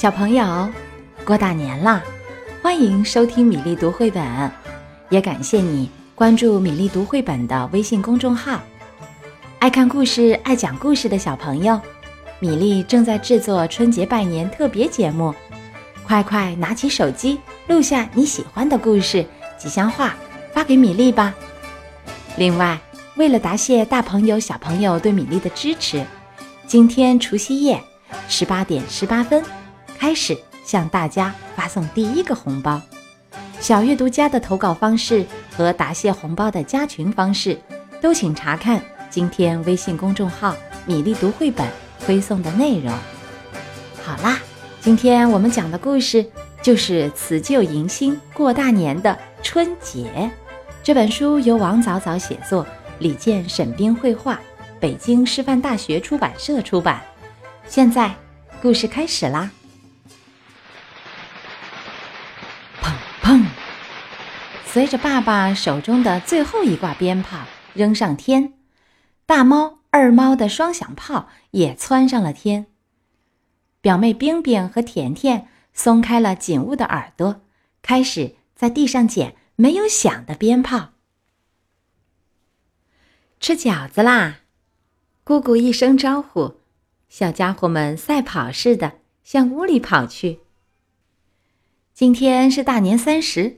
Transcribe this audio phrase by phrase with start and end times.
[0.00, 0.66] 小朋友，
[1.26, 2.02] 过大年啦！
[2.62, 4.50] 欢迎收听米粒读绘本，
[5.10, 8.62] 也感谢你关注米粒读绘本的微信公众号。
[9.58, 11.78] 爱看故事、爱讲故事的小朋友，
[12.38, 15.34] 米粒正在制作春节拜年特别节目，
[16.06, 19.22] 快快拿起手机录下你喜欢的故事、
[19.58, 20.14] 吉祥话，
[20.54, 21.34] 发给米粒吧。
[22.38, 22.80] 另外，
[23.16, 26.02] 为了答谢大朋友、小朋友对米粒的支持，
[26.66, 27.78] 今天除夕夜
[28.28, 29.44] 十八点十八分。
[30.00, 32.80] 开始向大家发送第一个红包，
[33.60, 37.60] 小阅读家的投稿方式和答谢红包的加群方式，
[38.00, 41.68] 都请查看今天微信公众号“米粒读绘本”
[42.00, 42.90] 推送的内容。
[44.02, 44.38] 好啦，
[44.80, 46.24] 今天我们讲的故事
[46.62, 50.30] 就是辞旧迎新过大年的春节。
[50.82, 52.66] 这本书由王早早写作，
[53.00, 54.40] 李健、沈冰绘画，
[54.80, 57.02] 北京师范大学出版社出版。
[57.68, 58.14] 现在，
[58.62, 59.50] 故事开始啦。
[64.72, 68.52] 随着爸爸手中的最后一挂鞭炮扔上天，
[69.26, 72.66] 大猫、二猫的双响炮也窜上了天。
[73.80, 77.40] 表妹冰冰和甜甜松开了紧捂的耳朵，
[77.82, 80.90] 开始在地上捡没有响的鞭炮。
[83.40, 84.42] 吃饺子啦！
[85.24, 86.60] 姑姑一声招呼，
[87.08, 90.38] 小家伙们赛跑似的向屋里跑去。
[91.92, 93.56] 今天是大年三十。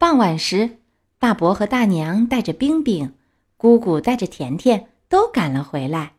[0.00, 0.78] 傍晚时，
[1.18, 3.12] 大伯和大娘带着冰冰，
[3.58, 6.12] 姑姑带着甜甜都赶了回来。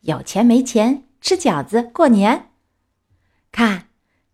[0.00, 2.50] 有钱没钱，吃饺子过年。
[3.52, 3.86] 看，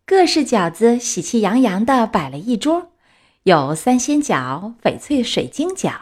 [0.07, 2.93] 各式饺子喜气洋洋地摆了一桌，
[3.43, 5.93] 有三鲜饺、翡翠水晶饺、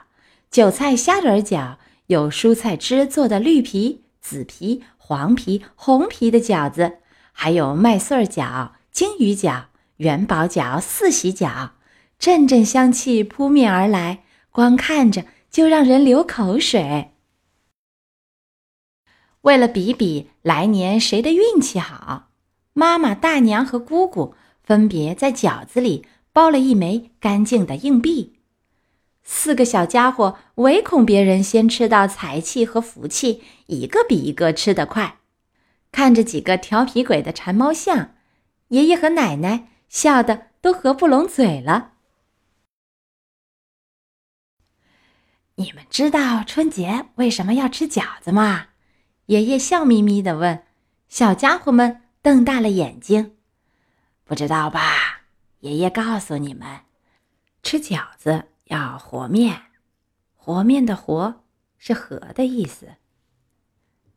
[0.49, 6.99] 韭菜虾仁饺，有蔬菜汁做的绿皮、紫皮、黄皮、红皮的饺子，
[7.33, 9.66] 还有麦穗饺、金鱼饺、
[9.97, 11.72] 元宝饺、四喜饺。
[12.19, 17.11] 阵阵香气扑面而来，光看着就让人流口水。
[19.41, 22.31] 为了比比来年谁的运气好，
[22.73, 28.33] 妈妈、大娘和姑姑分别在饺子里包了一枚干净的硬币。
[29.23, 35.19] 四个小家伙唯恐别人先吃到财气和福气，一个比一个吃得快。
[35.91, 38.16] 看着几个调皮鬼的馋猫像，
[38.69, 41.94] 爷爷和奶奶笑得都合不拢嘴了。
[45.59, 48.68] 你们知道春节为什么要吃饺子吗？
[49.25, 50.63] 爷爷笑眯眯地问。
[51.09, 53.38] 小家伙们瞪大了眼睛。
[54.23, 55.23] 不知道吧？
[55.62, 56.81] 爷爷告诉你们，
[57.63, 59.63] 吃饺子要和面。
[60.35, 61.41] 和面的“和”
[61.79, 62.89] 是和的意思。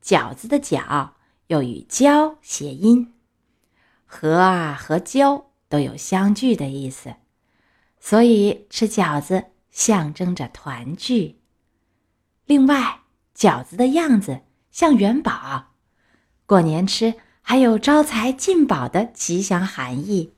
[0.05, 1.13] 饺子的“饺”
[1.49, 3.15] 又与交谐音，
[4.05, 7.15] 和啊和交都有相聚的意思，
[7.99, 9.47] 所以吃饺子。
[9.71, 11.41] 象征着团聚。
[12.47, 13.01] 另外，
[13.37, 15.75] 饺子的样子像元宝，
[16.47, 20.35] 过年吃还有招财进宝的吉祥含义。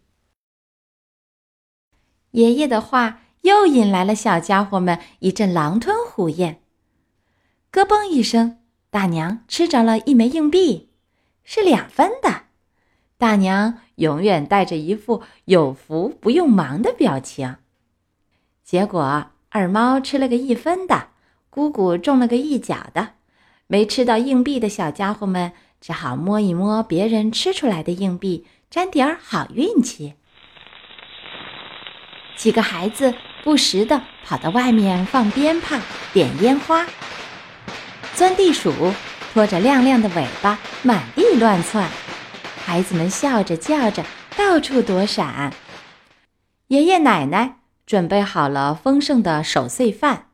[2.33, 6.63] 爷爷的话又引来了小家伙们一阵狼吞虎咽。
[7.71, 8.59] 咯嘣一声，
[8.91, 10.91] 大娘吃着了一枚硬币，
[11.45, 12.45] 是两分的。
[13.17, 17.57] 大娘永远带着一副有福不用忙的表情。
[18.73, 21.09] 结果二猫吃了个一分的，
[21.51, 23.11] 姑姑中了个一角的，
[23.67, 30.15] 没吃到硬币的小家伙们只好摸一摸别人吃出来的硬币，沾点儿好运气。
[32.35, 33.13] 几个孩子
[33.45, 35.79] 不时地跑到外面放鞭炮、
[36.15, 36.87] 点烟花，
[38.15, 38.73] 钻地鼠
[39.35, 41.91] 拖着亮亮的尾巴满地乱窜，
[42.65, 44.03] 孩子们笑着叫着
[44.35, 45.53] 到处躲闪。
[46.69, 47.59] 爷爷奶奶。
[47.87, 50.29] 准备好了丰盛的守岁饭，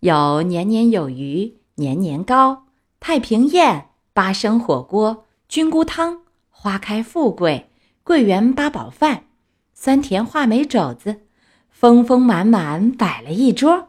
[0.00, 2.66] 有年年有余、年年高、
[2.98, 7.70] 太平宴、八升火锅、菌菇汤、花开富贵、
[8.02, 9.24] 桂圆八宝饭、
[9.72, 11.22] 酸甜话梅肘子，
[11.70, 13.88] 丰丰满满摆了一桌。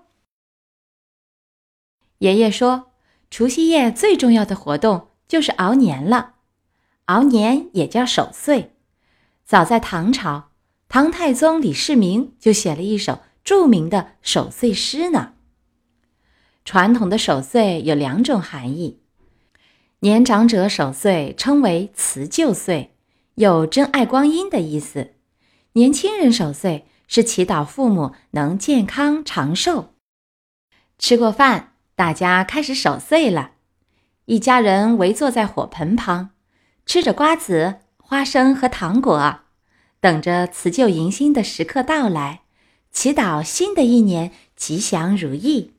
[2.20, 2.92] 爷爷说，
[3.32, 6.36] 除夕夜最重要的活动就是熬年了，
[7.06, 8.76] 熬年也叫守岁，
[9.44, 10.51] 早在唐朝。
[10.94, 15.36] 唐太宗李世民就写了一首著名的守岁诗呢。
[16.66, 19.00] 传统的守岁有两种含义：
[20.00, 22.94] 年长者守岁称为辞旧岁，
[23.36, 25.14] 有珍爱光阴的意思；
[25.72, 29.94] 年轻人守岁是祈祷父母能健康长寿。
[31.00, 33.52] 吃过饭，大家开始守岁了。
[34.26, 36.32] 一家人围坐在火盆旁，
[36.86, 37.78] 吃着瓜子。
[37.98, 39.40] 花生和糖果，
[40.02, 42.42] 等着辞旧迎新的时刻到来，
[42.92, 45.76] 祈祷新的一年吉祥如意。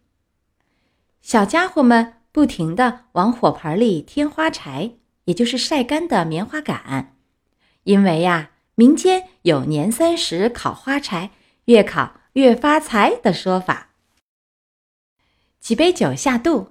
[1.20, 4.92] 小家伙们不停地往火盆里添花柴，
[5.24, 7.16] 也就是晒干的棉花杆，
[7.82, 11.32] 因为呀，民间有年三十烤花柴，
[11.64, 13.88] 越烤越发财的说法。
[15.58, 16.68] 几杯酒下肚，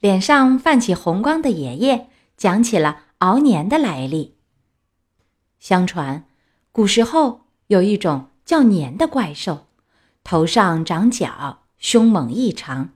[0.00, 4.36] 脸上泛起红光的爷爷讲起了熬年的来历。
[5.60, 6.24] 相传，
[6.72, 9.66] 古时候有一种叫年的怪兽，
[10.22, 12.90] 头上长角，凶猛异常。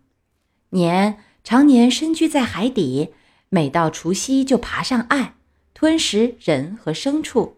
[0.71, 3.13] 年常年深居在海底，
[3.49, 5.35] 每到除夕就爬上岸，
[5.75, 7.57] 吞食人和牲畜。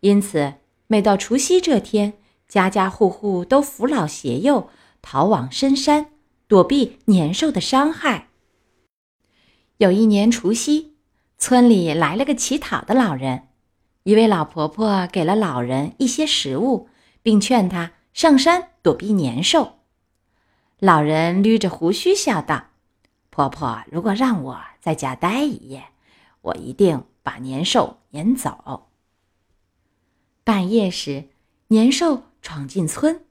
[0.00, 0.54] 因此，
[0.86, 2.14] 每到除夕这天，
[2.46, 4.68] 家家户户都扶老携幼，
[5.00, 6.12] 逃往深山，
[6.48, 8.28] 躲避年兽的伤害。
[9.78, 10.94] 有一年除夕，
[11.38, 13.48] 村里来了个乞讨的老人，
[14.04, 16.88] 一位老婆婆给了老人一些食物，
[17.22, 19.80] 并劝他上山躲避年兽。
[20.78, 22.68] 老人捋着胡须笑道
[23.28, 25.84] ：“婆婆，如果让我在家待一夜，
[26.40, 28.88] 我一定把年兽撵走。”
[30.42, 31.28] 半夜时，
[31.68, 33.26] 年兽闯进村，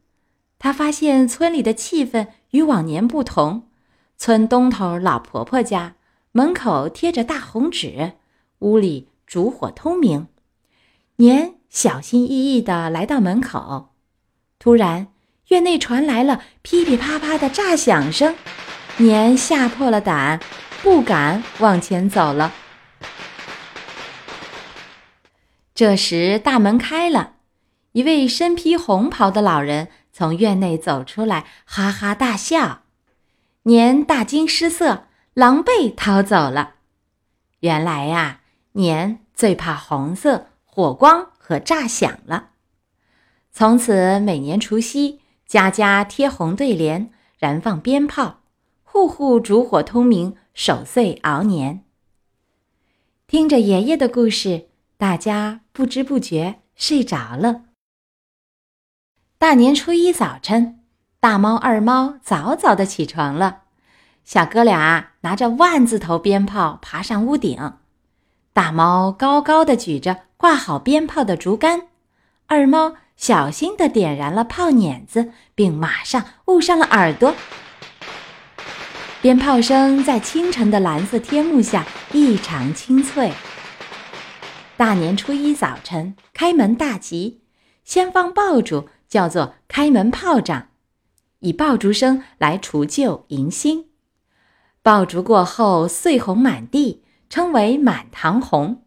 [0.60, 3.68] 他发现村里的气氛与往年不同。
[4.16, 5.96] 村东头老婆婆家
[6.32, 8.14] 门口贴着大红纸，
[8.60, 10.28] 屋里烛火通明。
[11.20, 13.94] 年小心翼翼地来到门口，
[14.58, 15.08] 突然。
[15.50, 18.36] 院内传来了噼噼啪啪的炸响声，
[18.98, 20.40] 年吓破了胆，
[20.84, 22.54] 不敢往前走了。
[25.74, 27.34] 这时，大门开了，
[27.94, 32.84] 一位身披红袍的老人从院内走出来，哈哈大笑。
[33.64, 36.76] 年大惊失色，狼狈逃走了。
[37.62, 38.42] 原来呀，
[38.74, 40.49] 年最怕红色、
[40.80, 42.52] 火光和炸响了。
[43.52, 45.20] 从此，每年除夕。
[45.46, 48.44] 家家贴红对联，燃放鞭炮，
[48.84, 51.84] 户户烛火通明，守岁熬年。
[53.28, 57.64] 听着爷爷的故事，大家不知不觉睡着了。
[59.38, 60.80] 大年初一早晨，
[61.20, 63.64] 大猫、二猫早早的起床了，
[64.24, 67.74] 小哥俩拿着万字头鞭炮爬上屋顶。
[68.54, 71.88] 大猫高高的举着挂好鞭炮的竹竿，
[72.48, 72.96] 二猫。
[73.18, 77.36] 小心地点燃了炮碾子，并马上捂上了耳朵。
[79.22, 83.34] 鞭炮声在清晨的蓝色天幕下异常清脆。
[84.78, 87.42] 大年初一早晨，开门大吉，
[87.84, 90.70] 先放爆竹，叫做开门炮仗，
[91.40, 93.88] 以爆竹声来除旧迎新。
[94.82, 98.86] 爆竹过后，碎红满地，称为满堂红。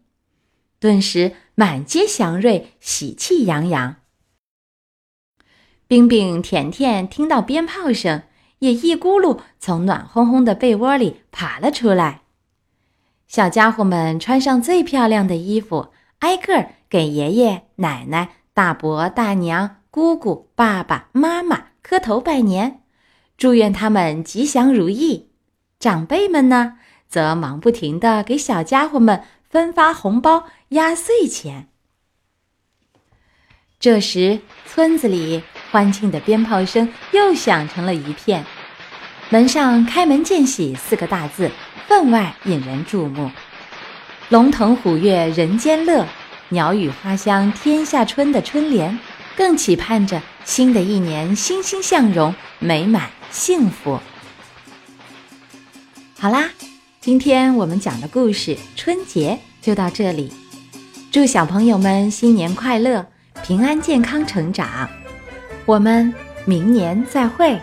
[0.83, 3.95] 顿时满街祥瑞，喜气洋洋。
[5.87, 8.23] 冰冰、甜甜听到鞭炮声，
[8.59, 12.23] 也一咕噜从暖烘烘的被窝里爬了出来。
[13.29, 22.81] 小家伙们穿上最漂亮的衣服，挨个给爷爷、奶奶、大伯、大娘、姑姑、爸爸妈妈磕头拜年，
[23.37, 25.29] 祝愿他们吉祥如意。
[25.79, 26.77] 长辈们呢，
[27.07, 31.67] 则忙不停地给小家伙们分发红包、压岁钱。
[33.79, 35.41] 这时，村子里。
[35.71, 38.45] 欢庆的鞭炮声又响成了一片，
[39.31, 41.49] 门上“开门见喜”四个大字
[41.87, 43.31] 分外引人注目。
[44.29, 46.07] 龙腾虎跃人间乐，
[46.49, 48.99] 鸟语花香天下春的春联，
[49.35, 53.99] 更期盼着新的一年欣欣向荣、美满幸福。
[56.19, 56.51] 好啦，
[57.01, 60.31] 今天我们讲的故事《春节》就到这里，
[61.13, 63.05] 祝小朋友们新年快乐，
[63.43, 64.89] 平安健康成长。
[65.63, 66.11] 我们
[66.43, 67.61] 明年再会。